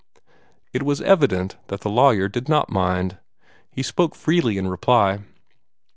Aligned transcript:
It 0.73 0.81
was 0.81 0.99
evident 0.99 1.57
that 1.67 1.81
the 1.81 1.89
lawyer 1.91 2.27
did 2.27 2.49
not 2.49 2.71
mind. 2.71 3.19
He 3.69 3.83
spoke 3.83 4.15
freely 4.15 4.57
in 4.57 4.67
reply. 4.67 5.19